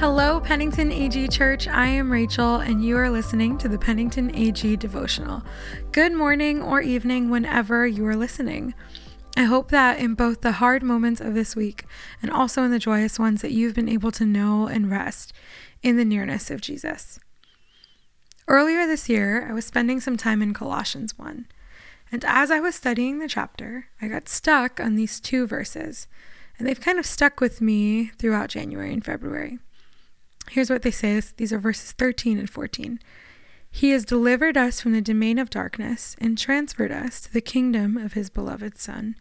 Hello, 0.00 0.38
Pennington 0.38 0.92
AG 0.92 1.26
Church. 1.26 1.66
I 1.66 1.88
am 1.88 2.12
Rachel, 2.12 2.60
and 2.60 2.84
you 2.84 2.96
are 2.96 3.10
listening 3.10 3.58
to 3.58 3.68
the 3.68 3.80
Pennington 3.80 4.32
AG 4.32 4.76
devotional. 4.76 5.42
Good 5.90 6.12
morning 6.12 6.62
or 6.62 6.80
evening, 6.80 7.30
whenever 7.30 7.84
you 7.84 8.06
are 8.06 8.14
listening. 8.14 8.74
I 9.36 9.42
hope 9.42 9.72
that 9.72 9.98
in 9.98 10.14
both 10.14 10.42
the 10.42 10.52
hard 10.52 10.84
moments 10.84 11.20
of 11.20 11.34
this 11.34 11.56
week 11.56 11.84
and 12.22 12.30
also 12.30 12.62
in 12.62 12.70
the 12.70 12.78
joyous 12.78 13.18
ones, 13.18 13.42
that 13.42 13.50
you've 13.50 13.74
been 13.74 13.88
able 13.88 14.12
to 14.12 14.24
know 14.24 14.68
and 14.68 14.88
rest 14.88 15.32
in 15.82 15.96
the 15.96 16.04
nearness 16.04 16.48
of 16.48 16.60
Jesus. 16.60 17.18
Earlier 18.46 18.86
this 18.86 19.08
year, 19.08 19.48
I 19.50 19.52
was 19.52 19.64
spending 19.64 19.98
some 19.98 20.16
time 20.16 20.42
in 20.42 20.54
Colossians 20.54 21.18
1, 21.18 21.46
and 22.12 22.24
as 22.24 22.52
I 22.52 22.60
was 22.60 22.76
studying 22.76 23.18
the 23.18 23.26
chapter, 23.26 23.88
I 24.00 24.06
got 24.06 24.28
stuck 24.28 24.78
on 24.78 24.94
these 24.94 25.18
two 25.18 25.44
verses, 25.44 26.06
and 26.56 26.68
they've 26.68 26.80
kind 26.80 27.00
of 27.00 27.04
stuck 27.04 27.40
with 27.40 27.60
me 27.60 28.12
throughout 28.16 28.50
January 28.50 28.92
and 28.92 29.04
February. 29.04 29.58
Here's 30.50 30.70
what 30.70 30.82
they 30.82 30.90
say 30.90 31.20
these 31.36 31.52
are 31.52 31.58
verses 31.58 31.92
13 31.92 32.38
and 32.38 32.48
14. 32.48 32.98
He 33.70 33.90
has 33.90 34.04
delivered 34.04 34.56
us 34.56 34.80
from 34.80 34.92
the 34.92 35.02
domain 35.02 35.38
of 35.38 35.50
darkness 35.50 36.16
and 36.20 36.38
transferred 36.38 36.90
us 36.90 37.20
to 37.20 37.32
the 37.32 37.40
kingdom 37.40 37.96
of 37.96 38.14
his 38.14 38.30
beloved 38.30 38.78
Son, 38.78 39.14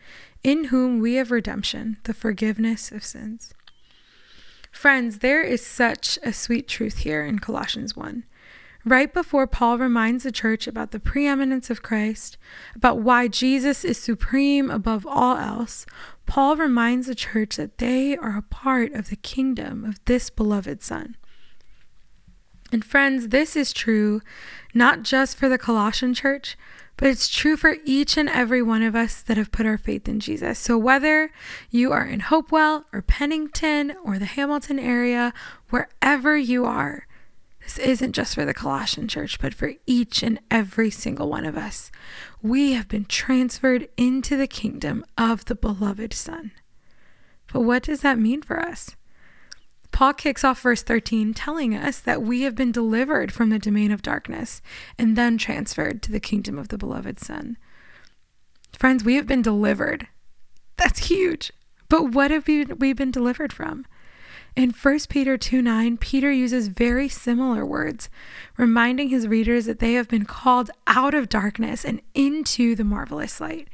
in 0.44 0.66
whom 0.66 1.00
we 1.00 1.16
have 1.16 1.32
redemption, 1.32 1.98
the 2.04 2.14
forgiveness 2.14 2.92
of 2.92 3.04
sins. 3.04 3.54
Friends, 4.72 5.20
there 5.20 5.42
is 5.42 5.66
such 5.66 6.18
a 6.24 6.32
sweet 6.32 6.68
truth 6.68 7.00
here 7.00 7.26
in 7.26 7.40
Colossians 7.40 7.96
1. 7.96 8.24
Right 8.86 9.14
before 9.14 9.48
Paul 9.48 9.80
reminds 9.80 10.24
the 10.24 10.32
church 10.32 10.66
about 10.66 10.92
the 10.92 11.00
preeminence 11.00 11.70
of 11.70 11.84
Christ, 11.84 12.38
about 12.74 13.00
why 13.00 13.28
Jesus 13.28 13.84
is 13.84 13.98
supreme 13.98 14.70
above 14.70 15.06
all 15.06 15.36
else, 15.36 15.86
Paul 16.26 16.56
reminds 16.56 17.08
the 17.08 17.16
church 17.16 17.58
that 17.58 17.80
they 17.80 18.16
are 18.16 18.38
a 18.38 18.44
part 18.44 18.94
of 18.94 19.10
the 19.10 19.18
kingdom 19.18 19.84
of 19.84 20.00
this 20.06 20.30
beloved 20.30 20.82
Son. 20.82 21.18
And 22.72 22.84
friends, 22.84 23.30
this 23.30 23.56
is 23.56 23.72
true 23.74 24.22
not 24.74 25.04
just 25.04 25.38
for 25.38 25.48
the 25.50 25.58
Colossian 25.58 26.14
church, 26.14 26.58
but 26.98 27.08
it's 27.08 27.30
true 27.30 27.56
for 27.56 27.76
each 27.86 28.18
and 28.18 28.28
every 28.28 28.62
one 28.62 28.82
of 28.82 28.96
us 28.96 29.22
that 29.22 29.38
have 29.38 29.52
put 29.52 29.66
our 29.66 29.78
faith 29.78 30.10
in 30.10 30.20
Jesus. 30.20 30.58
So 30.58 30.78
whether 30.78 31.32
you 31.70 31.92
are 31.92 32.06
in 32.06 32.22
Hopewell 32.22 32.86
or 32.92 33.02
Pennington 33.02 33.94
or 34.04 34.18
the 34.18 34.26
Hamilton 34.26 34.80
area, 34.80 35.32
wherever 35.70 36.36
you 36.36 36.66
are, 36.66 37.08
this 37.62 37.78
isn't 37.78 38.14
just 38.14 38.34
for 38.34 38.46
the 38.46 38.54
Colossian 38.54 39.08
church, 39.08 39.40
but 39.40 39.54
for 39.54 39.74
each 39.86 40.24
and 40.24 40.40
every 40.50 40.90
single 40.90 41.30
one 41.30 41.46
of 41.46 41.58
us. 41.58 41.92
We 42.42 42.74
have 42.74 42.88
been 42.88 43.06
transferred 43.06 43.90
into 43.98 44.36
the 44.36 44.48
kingdom 44.48 45.06
of 45.18 45.46
the 45.46 45.56
beloved 45.56 46.14
Son. 46.14 46.52
But 47.52 47.62
what 47.62 47.84
does 47.84 48.02
that 48.02 48.18
mean 48.18 48.42
for 48.42 48.60
us? 48.60 48.96
Paul 49.98 50.14
kicks 50.14 50.44
off 50.44 50.62
verse 50.62 50.84
13 50.84 51.34
telling 51.34 51.74
us 51.76 52.00
that 52.00 52.22
we 52.22 52.44
have 52.44 52.54
been 52.54 52.72
delivered 52.72 53.32
from 53.32 53.50
the 53.50 53.58
domain 53.58 53.92
of 53.92 54.04
darkness 54.04 54.62
and 54.96 55.18
then 55.18 55.40
transferred 55.40 56.04
to 56.04 56.12
the 56.12 56.20
kingdom 56.20 56.60
of 56.60 56.68
the 56.68 56.78
beloved 56.78 57.20
Son. 57.20 57.58
Friends, 58.78 59.04
we 59.04 59.16
have 59.16 59.26
been 59.26 59.42
delivered. 59.42 60.08
That's 60.76 61.08
huge. 61.08 61.52
But 61.90 62.12
what 62.12 62.30
have 62.30 62.46
we, 62.48 62.94
been 62.94 63.10
delivered 63.10 63.52
from? 63.52 63.88
In 64.56 64.70
1 64.70 65.00
Peter 65.10 65.36
2 65.36 65.64
9, 65.64 65.98
Peter 65.98 66.32
uses 66.32 66.68
very 66.68 67.10
similar 67.10 67.66
words, 67.66 68.08
reminding 68.56 69.10
his 69.10 69.28
readers 69.28 69.66
that 69.66 69.80
they 69.80 69.94
have 69.94 70.08
been 70.08 70.26
called 70.26 70.70
out 70.86 71.16
of 71.16 71.28
darkness 71.28 71.84
and 71.84 72.04
into 72.14 72.76
the 72.76 72.84
marvelous 72.84 73.42
light. 73.42 73.68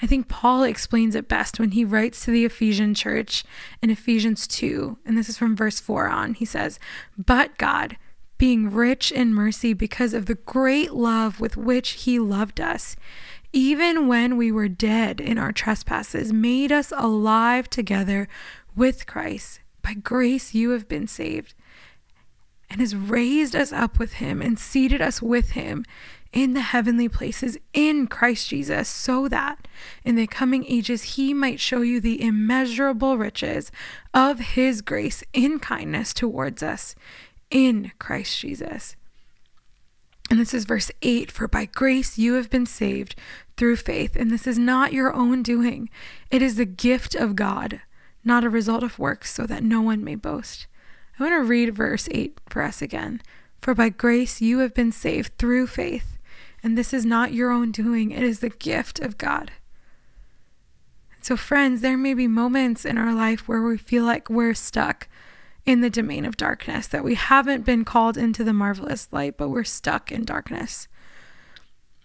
I 0.00 0.06
think 0.06 0.28
Paul 0.28 0.62
explains 0.62 1.14
it 1.14 1.28
best 1.28 1.58
when 1.58 1.72
he 1.72 1.84
writes 1.84 2.24
to 2.24 2.30
the 2.30 2.44
Ephesian 2.44 2.94
church 2.94 3.44
in 3.82 3.90
Ephesians 3.90 4.46
2, 4.46 4.98
and 5.04 5.18
this 5.18 5.28
is 5.28 5.36
from 5.36 5.56
verse 5.56 5.80
4 5.80 6.08
on. 6.08 6.34
He 6.34 6.44
says, 6.44 6.78
But 7.16 7.58
God, 7.58 7.96
being 8.38 8.70
rich 8.70 9.10
in 9.10 9.34
mercy 9.34 9.72
because 9.72 10.14
of 10.14 10.26
the 10.26 10.36
great 10.36 10.92
love 10.92 11.40
with 11.40 11.56
which 11.56 11.90
he 11.90 12.20
loved 12.20 12.60
us, 12.60 12.94
even 13.52 14.06
when 14.06 14.36
we 14.36 14.52
were 14.52 14.68
dead 14.68 15.20
in 15.20 15.36
our 15.36 15.52
trespasses, 15.52 16.32
made 16.32 16.70
us 16.70 16.92
alive 16.96 17.68
together 17.68 18.28
with 18.76 19.06
Christ. 19.06 19.60
By 19.82 19.94
grace 19.94 20.54
you 20.54 20.70
have 20.70 20.88
been 20.88 21.08
saved, 21.08 21.54
and 22.70 22.80
has 22.80 22.94
raised 22.94 23.56
us 23.56 23.72
up 23.72 23.98
with 23.98 24.14
him 24.14 24.42
and 24.42 24.58
seated 24.58 25.00
us 25.00 25.20
with 25.22 25.50
him 25.50 25.84
in 26.32 26.54
the 26.54 26.60
heavenly 26.60 27.08
places 27.08 27.56
in 27.72 28.06
Christ 28.06 28.48
Jesus, 28.48 28.88
so 28.88 29.28
that 29.28 29.66
in 30.04 30.16
the 30.16 30.26
coming 30.26 30.64
ages 30.66 31.14
he 31.14 31.32
might 31.32 31.60
show 31.60 31.80
you 31.80 32.00
the 32.00 32.22
immeasurable 32.22 33.18
riches 33.18 33.70
of 34.12 34.38
his 34.38 34.82
grace 34.82 35.24
in 35.32 35.58
kindness 35.58 36.12
towards 36.12 36.62
us 36.62 36.94
in 37.50 37.92
Christ 37.98 38.38
Jesus. 38.40 38.96
And 40.30 40.38
this 40.38 40.52
is 40.52 40.66
verse 40.66 40.90
8 41.00 41.30
For 41.30 41.48
by 41.48 41.64
grace 41.64 42.18
you 42.18 42.34
have 42.34 42.50
been 42.50 42.66
saved 42.66 43.14
through 43.56 43.76
faith, 43.76 44.14
and 44.14 44.30
this 44.30 44.46
is 44.46 44.58
not 44.58 44.92
your 44.92 45.12
own 45.14 45.42
doing, 45.42 45.88
it 46.30 46.42
is 46.42 46.56
the 46.56 46.66
gift 46.66 47.14
of 47.14 47.36
God 47.36 47.80
not 48.28 48.44
a 48.44 48.50
result 48.50 48.82
of 48.82 48.98
works, 48.98 49.32
so 49.32 49.46
that 49.46 49.64
no 49.64 49.80
one 49.80 50.04
may 50.04 50.14
boast. 50.14 50.66
I 51.18 51.22
want 51.24 51.34
to 51.34 51.48
read 51.48 51.74
verse 51.74 52.08
8 52.12 52.38
for 52.48 52.62
us 52.62 52.82
again. 52.82 53.22
For 53.60 53.74
by 53.74 53.88
grace 53.88 54.40
you 54.40 54.58
have 54.58 54.74
been 54.74 54.92
saved 54.92 55.36
through 55.38 55.66
faith, 55.66 56.17
and 56.62 56.76
this 56.76 56.92
is 56.92 57.04
not 57.04 57.32
your 57.32 57.50
own 57.50 57.70
doing, 57.70 58.10
it 58.10 58.22
is 58.22 58.40
the 58.40 58.48
gift 58.48 59.00
of 59.00 59.18
God. 59.18 59.52
So, 61.20 61.36
friends, 61.36 61.80
there 61.80 61.96
may 61.96 62.14
be 62.14 62.26
moments 62.26 62.84
in 62.84 62.96
our 62.96 63.14
life 63.14 63.48
where 63.48 63.62
we 63.62 63.76
feel 63.76 64.04
like 64.04 64.30
we're 64.30 64.54
stuck 64.54 65.08
in 65.66 65.80
the 65.80 65.90
domain 65.90 66.24
of 66.24 66.36
darkness, 66.36 66.86
that 66.86 67.04
we 67.04 67.14
haven't 67.14 67.64
been 67.64 67.84
called 67.84 68.16
into 68.16 68.42
the 68.42 68.52
marvelous 68.52 69.08
light, 69.12 69.36
but 69.36 69.50
we're 69.50 69.64
stuck 69.64 70.10
in 70.10 70.24
darkness 70.24 70.88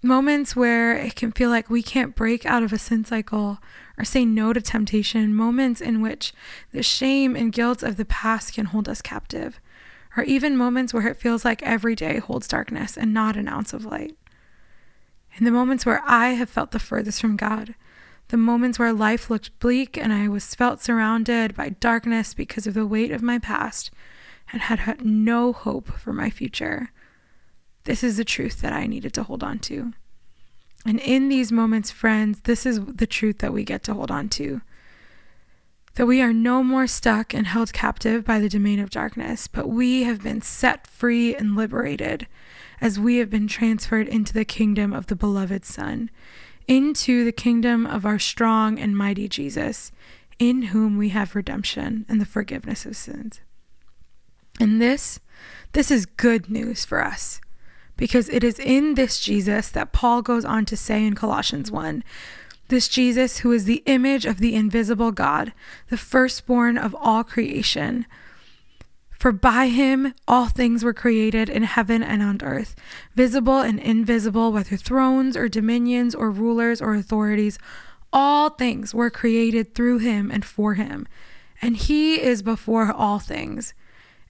moments 0.04 0.56
where 0.56 0.96
it 0.96 1.16
can 1.16 1.32
feel 1.32 1.50
like 1.50 1.70
we 1.70 1.82
can't 1.82 2.16
break 2.16 2.46
out 2.46 2.62
of 2.62 2.74
a 2.74 2.78
sin 2.78 3.06
cycle 3.06 3.60
or 3.98 4.04
say 4.04 4.26
no 4.26 4.52
to 4.52 4.62
temptation, 4.62 5.34
moments 5.34 5.80
in 5.80 6.02
which 6.02 6.34
the 6.72 6.84
shame 6.84 7.36
and 7.36 7.54
guilt 7.54 7.82
of 7.82 7.96
the 7.96 8.06
past 8.06 8.54
can 8.54 8.66
hold 8.66 8.90
us 8.90 9.02
captive, 9.02 9.60
or 10.18 10.24
even 10.24 10.58
moments 10.58 10.94
where 10.94 11.08
it 11.08 11.18
feels 11.18 11.46
like 11.46 11.64
every 11.64 11.96
day 11.96 12.20
holds 12.20 12.48
darkness 12.48 12.98
and 12.98 13.14
not 13.14 13.38
an 13.38 13.48
ounce 13.48 13.72
of 13.72 13.86
light. 13.86 14.18
In 15.36 15.46
the 15.46 15.52
moments 15.52 15.86
where 15.86 16.02
I 16.06 16.30
have 16.30 16.50
felt 16.50 16.72
the 16.72 16.80
furthest 16.80 17.20
from 17.20 17.36
God, 17.36 17.76
the 18.28 18.38
moments 18.38 18.80
where 18.80 18.94
life 18.94 19.30
looked 19.30 19.58
bleak 19.60 19.98
and 19.98 20.14
I 20.14 20.28
was 20.28 20.56
felt 20.56 20.82
surrounded 20.82 21.56
by 21.56 21.70
darkness 21.70 22.34
because 22.34 22.68
of 22.68 22.74
the 22.74 22.88
weight 22.88 23.12
of 23.12 23.22
my 23.22 23.40
past 23.40 23.92
and 24.52 24.62
had 24.62 25.04
no 25.04 25.54
hope 25.54 26.00
for 26.00 26.14
my 26.14 26.30
future. 26.30 26.92
This 27.86 28.04
is 28.04 28.18
the 28.18 28.26
truth 28.26 28.62
that 28.62 28.74
I 28.74 28.88
needed 28.88 29.14
to 29.14 29.24
hold 29.24 29.44
on 29.44 29.60
to. 29.60 29.94
And 30.86 31.00
in 31.00 31.30
these 31.30 31.52
moments, 31.52 31.92
friends, 31.92 32.42
this 32.42 32.66
is 32.66 32.80
the 32.86 33.08
truth 33.08 33.40
that 33.40 33.54
we 33.54 33.64
get 33.64 33.84
to 33.84 33.94
hold 33.94 34.12
on 34.12 34.30
to. 34.30 34.62
That 35.96 36.08
we 36.08 36.22
are 36.22 36.34
no 36.34 36.64
more 36.64 36.88
stuck 36.88 37.34
and 37.34 37.46
held 37.46 37.72
captive 37.72 38.26
by 38.26 38.40
the 38.40 38.50
domain 38.50 38.80
of 38.80 38.90
darkness, 38.90 39.48
but 39.48 39.70
we 39.70 40.04
have 40.04 40.24
been 40.24 40.42
set 40.42 40.88
free 40.88 41.36
and 41.36 41.56
liberated 41.56 42.28
as 42.82 43.00
we 43.00 43.18
have 43.18 43.30
been 43.30 43.48
transferred 43.48 44.08
into 44.08 44.34
the 44.34 44.46
kingdom 44.46 44.92
of 44.92 45.08
the 45.08 45.16
beloved 45.16 45.66
Son, 45.66 46.10
into 46.68 47.24
the 47.24 47.32
kingdom 47.32 47.86
of 47.86 48.06
our 48.06 48.18
strong 48.18 48.80
and 48.80 48.98
mighty 48.98 49.28
Jesus, 49.28 49.92
in 50.40 50.64
whom 50.64 50.98
we 50.98 51.10
have 51.10 51.36
redemption 51.36 52.06
and 52.10 52.20
the 52.20 52.26
forgiveness 52.26 52.86
of 52.86 52.96
sins. 52.96 53.40
And 54.60 54.82
this, 54.82 55.20
this 55.74 55.92
is 55.92 56.06
good 56.06 56.50
news 56.50 56.86
for 56.86 57.04
us 57.04 57.40
because 57.98 58.30
it 58.30 58.44
is 58.44 58.60
in 58.60 58.96
this 58.96 59.20
Jesus 59.20 59.70
that 59.70 59.94
Paul 59.94 60.22
goes 60.22 60.46
on 60.46 60.66
to 60.66 60.78
say 60.78 61.06
in 61.06 61.16
Colossians 61.16 61.72
1 61.72 62.04
this 62.74 62.88
Jesus 62.88 63.40
who 63.40 63.52
is 63.52 63.66
the 63.66 63.84
image 63.86 64.26
of 64.26 64.40
the 64.40 64.56
invisible 64.56 65.12
God, 65.12 65.54
the 65.90 65.98
firstborn 65.98 66.76
of 66.76 66.96
all 67.00 67.24
creation. 67.24 68.08
For 69.12 69.32
by 69.32 69.68
him 69.68 70.16
all 70.28 70.48
things 70.48 70.84
were 70.84 70.92
created 70.92 71.50
in 71.50 71.64
heaven 71.64 72.02
and 72.02 72.24
on 72.24 72.40
earth, 72.42 72.76
visible 73.14 73.60
and 73.60 73.80
invisible, 73.80 74.52
whether 74.52 74.76
thrones 74.76 75.38
or 75.38 75.48
dominions 75.48 76.16
or 76.16 76.32
rulers 76.32 76.82
or 76.82 76.96
authorities. 76.96 77.60
All 78.12 78.50
things 78.50 78.92
were 78.92 79.12
created 79.12 79.76
through 79.76 80.00
him 80.00 80.32
and 80.32 80.44
for 80.44 80.74
him. 80.74 81.08
And 81.62 81.78
he 81.78 82.20
is 82.20 82.42
before 82.42 82.92
all 82.92 83.20
things, 83.20 83.76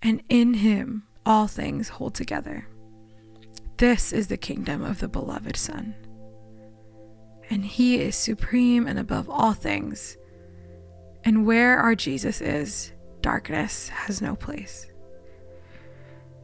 and 0.02 0.22
in 0.28 0.56
him 0.56 1.04
all 1.26 1.48
things 1.48 1.90
hold 1.90 2.14
together. 2.14 2.68
This 3.78 4.12
is 4.12 4.28
the 4.28 4.36
kingdom 4.36 4.84
of 4.84 5.00
the 5.00 5.08
beloved 5.08 5.56
Son. 5.56 5.96
And 7.50 7.66
he 7.66 8.00
is 8.00 8.16
supreme 8.16 8.88
and 8.88 8.98
above 8.98 9.30
all 9.30 9.54
things. 9.54 10.18
And 11.24 11.46
where 11.46 11.78
our 11.78 11.96
Jesus 11.96 12.42
is, 12.42 12.92
darkness 13.22 13.90
has 13.90 14.22
no 14.22 14.36
place. 14.36 14.88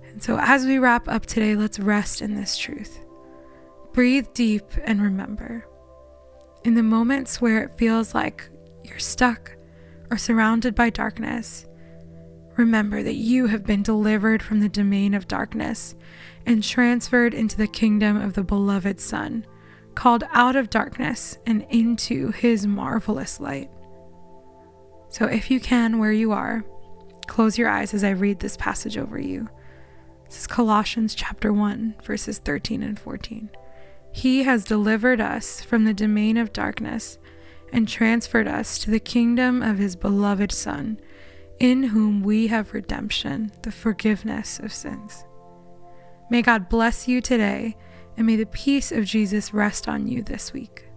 And 0.10 0.24
so, 0.24 0.40
as 0.40 0.66
we 0.66 0.80
wrap 0.80 1.08
up 1.08 1.26
today, 1.26 1.56
let's 1.56 1.80
rest 1.80 2.22
in 2.22 2.36
this 2.36 2.58
truth. 2.58 3.00
Breathe 3.94 4.28
deep 4.34 4.66
and 4.84 5.02
remember. 5.02 5.66
In 6.64 6.76
the 6.76 6.84
moments 6.84 7.40
where 7.40 7.64
it 7.64 7.78
feels 7.78 8.14
like 8.14 8.50
you're 8.84 9.00
stuck 9.00 9.56
or 10.10 10.18
surrounded 10.18 10.76
by 10.76 10.90
darkness, 10.90 11.66
remember 12.58 13.04
that 13.04 13.16
you 13.16 13.48
have 13.48 13.66
been 13.66 13.84
delivered 13.84 14.42
from 14.42 14.60
the 14.60 14.70
domain 14.70 15.14
of 15.14 15.28
darkness 15.28 15.96
and 16.46 16.64
transferred 16.64 17.34
into 17.34 17.58
the 17.58 17.68
kingdom 17.68 18.18
of 18.18 18.34
the 18.34 18.44
beloved 18.44 19.00
Son, 19.00 19.46
called 20.00 20.24
out 20.32 20.56
of 20.56 20.70
darkness 20.70 21.38
and 21.46 21.66
into 21.70 22.32
his 22.32 22.66
marvelous 22.66 23.38
light. 23.38 23.70
So, 25.10 25.26
if 25.26 25.52
you 25.52 25.60
can, 25.60 26.00
where 26.00 26.14
you 26.14 26.32
are, 26.32 26.64
close 27.28 27.58
your 27.58 27.68
eyes 27.68 27.94
as 27.94 28.02
I 28.02 28.12
read 28.12 28.40
this 28.40 28.56
passage 28.56 28.98
over 28.98 29.20
you. 29.20 29.50
This 30.24 30.40
is 30.40 30.48
Colossians 30.48 31.14
chapter 31.14 31.52
1, 31.52 31.96
verses 32.02 32.38
13 32.38 32.82
and 32.82 32.98
14. 32.98 33.50
He 34.14 34.44
has 34.44 34.64
delivered 34.64 35.20
us 35.20 35.60
from 35.60 35.84
the 35.84 35.94
domain 35.94 36.38
of 36.38 36.54
darkness 36.54 37.18
and 37.74 37.86
transferred 37.86 38.48
us 38.48 38.80
to 38.80 38.92
the 38.92 39.02
kingdom 39.02 39.62
of 39.62 39.80
his 39.80 39.98
beloved 39.98 40.54
Son, 40.54 40.98
in 41.60 41.84
whom 41.84 42.24
we 42.24 42.48
have 42.48 42.74
redemption, 42.74 43.52
the 43.64 43.72
forgiveness 43.72 44.60
of 44.60 44.72
sins. 44.72 45.26
May 46.30 46.42
God 46.42 46.70
bless 46.70 47.06
you 47.06 47.20
today, 47.20 47.76
and 48.20 48.26
may 48.26 48.36
the 48.36 48.46
peace 48.48 48.92
of 48.92 49.06
Jesus 49.06 49.54
rest 49.54 49.88
on 49.88 50.06
you 50.06 50.22
this 50.22 50.52
week. 50.52 50.89